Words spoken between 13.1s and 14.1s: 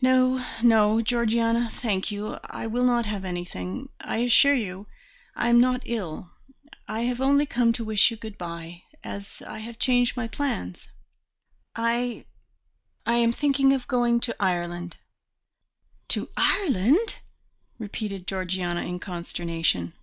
am thinking of